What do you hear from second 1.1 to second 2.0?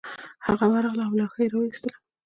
لوحه یې راویستله